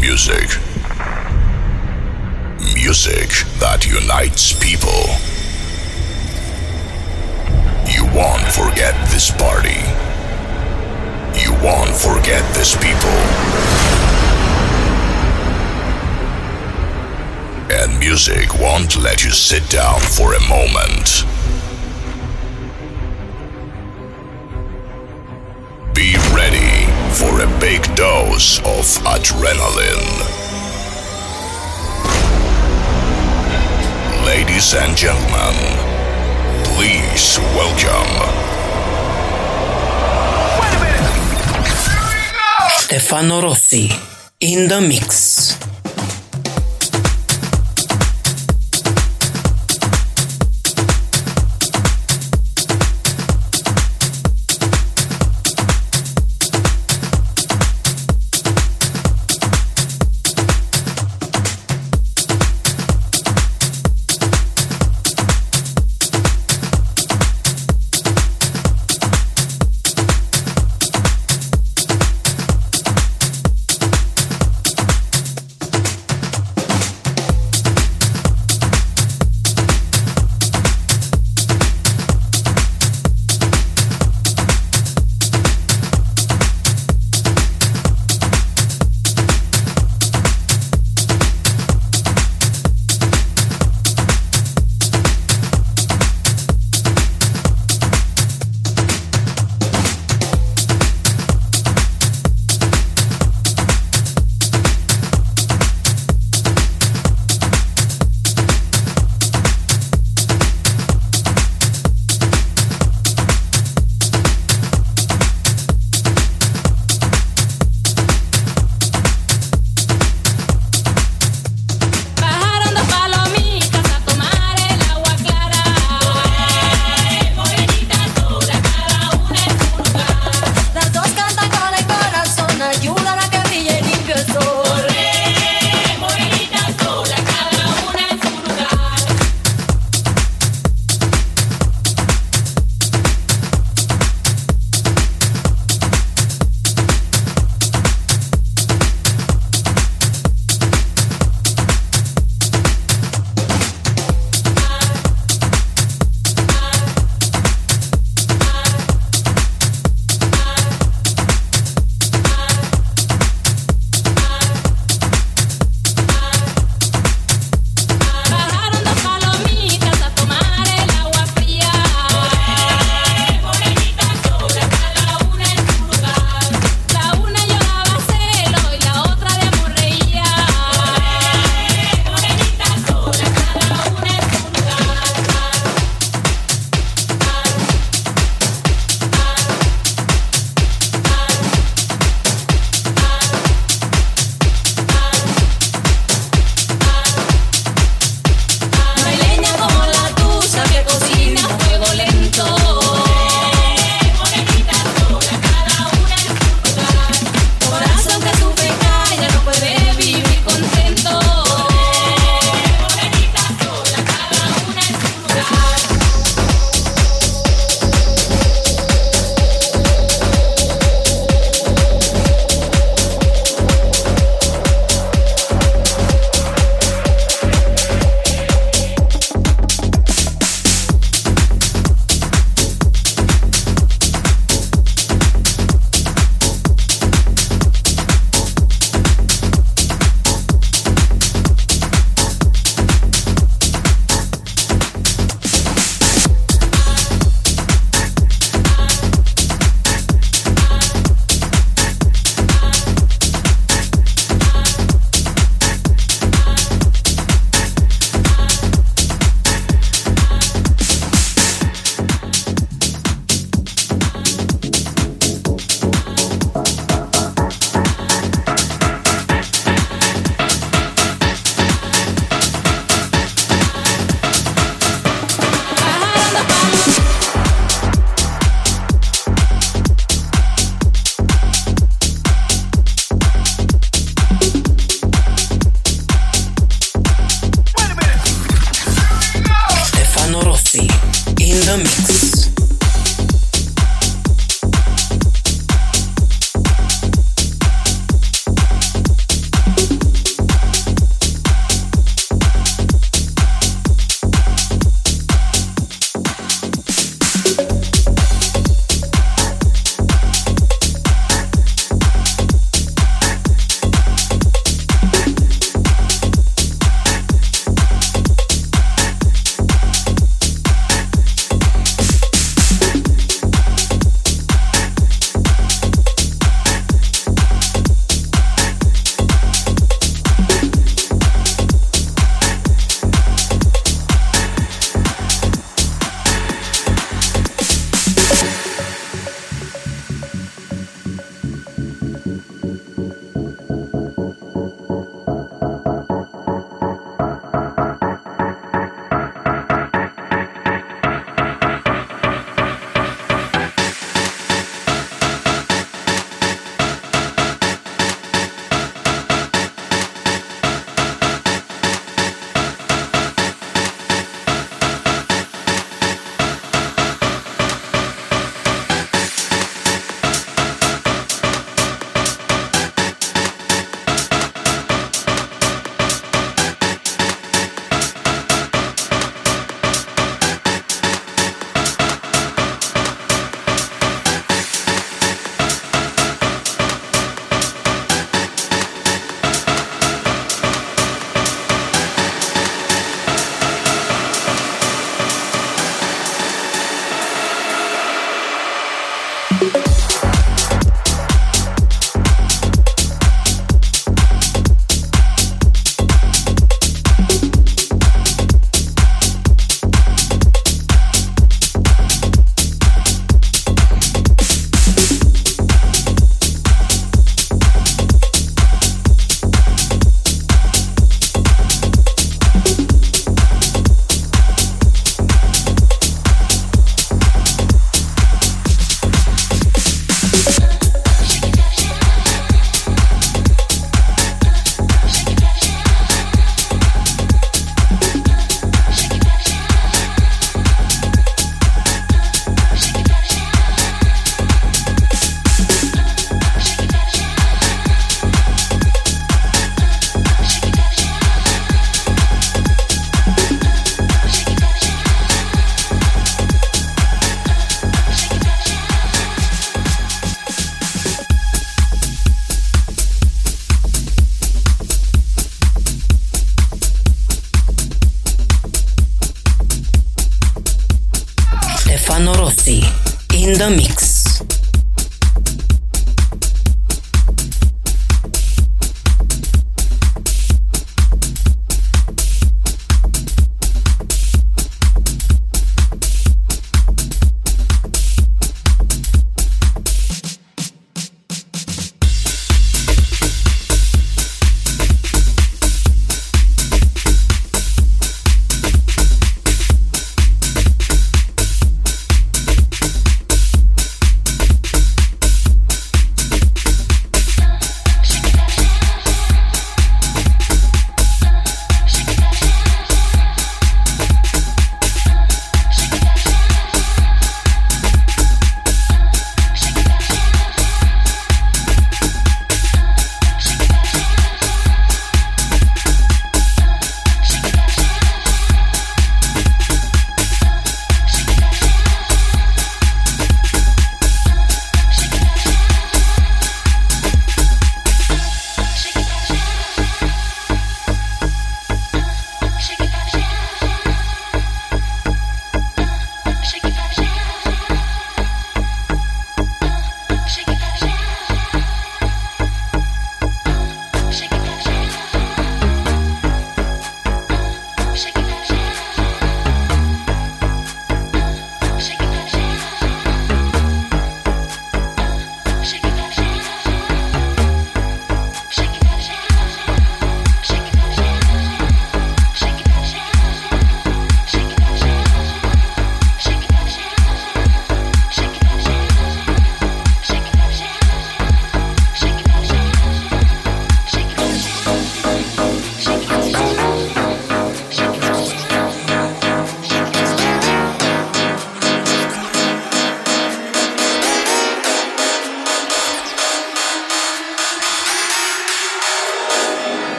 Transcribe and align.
music. 0.00 0.48
Music 2.74 3.30
that 3.58 3.86
unites 3.86 4.52
people. 4.52 5.04
You 7.90 8.04
won't 8.14 8.46
forget 8.48 8.94
this 9.10 9.30
party. 9.30 9.80
You 11.38 11.52
won't 11.64 11.94
forget 11.94 12.42
these 12.54 12.76
people. 12.76 13.18
And 17.70 17.98
music 17.98 18.54
won't 18.54 18.96
let 18.96 19.24
you 19.24 19.30
sit 19.30 19.68
down 19.68 20.00
for 20.00 20.34
a 20.34 20.48
moment. 20.48 21.24
For 27.18 27.40
a 27.40 27.58
big 27.58 27.82
dose 27.96 28.60
of 28.60 28.86
adrenaline. 29.02 30.06
Ladies 34.24 34.72
and 34.74 34.96
gentlemen, 34.96 35.56
please 36.62 37.40
welcome. 37.58 38.14
Stefano 42.78 43.42
Rossi 43.42 43.90
in 44.38 44.68
the 44.68 44.80
mix. 44.80 45.58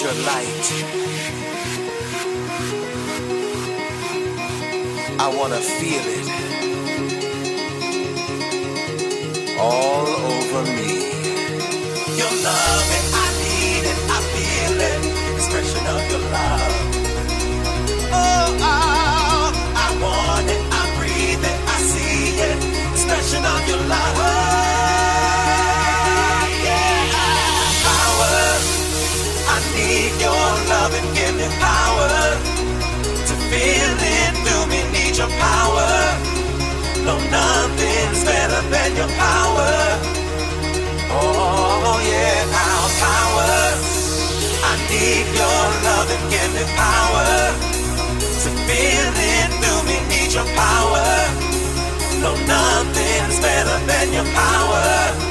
Your 0.00 0.12
light. 0.12 0.66
I 5.18 5.34
want 5.36 5.52
to 5.54 5.58
feel 5.58 6.04
it. 6.06 6.28
Expression 9.58 9.60
of 9.60 10.76
your 10.78 10.87
that 46.08 46.22
give 46.32 46.50
me 46.56 46.64
power 46.76 47.28
to 48.42 48.50
feel 48.66 49.12
it 49.12 49.50
through 49.60 49.82
me. 49.88 49.96
Need 50.08 50.32
your 50.32 50.48
power. 50.56 51.06
No, 52.22 52.32
nothing's 52.48 53.38
better 53.40 53.76
than 53.86 54.12
your 54.12 54.28
power. 54.34 55.27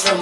from 0.00 0.21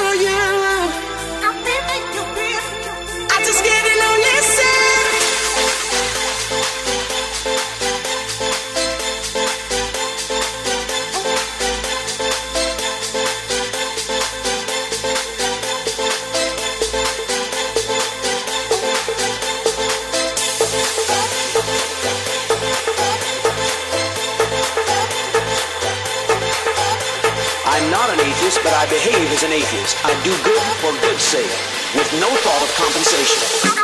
an 29.43 29.51
atheist 29.53 29.97
I 30.05 30.13
do 30.23 30.31
good 30.43 30.61
for 30.81 30.91
good's 31.01 31.23
sake, 31.23 31.49
with 31.95 32.11
no 32.19 32.27
thought 32.27 32.61
of 32.61 32.69
compensation. 32.75 33.80